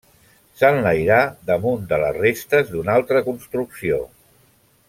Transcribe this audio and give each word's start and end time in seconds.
S'enlairà 0.61 1.17
damunt 1.51 1.85
de 1.93 2.01
les 2.05 2.19
restes 2.23 2.75
d'una 2.75 2.97
altra 3.01 3.25
construcció. 3.31 4.05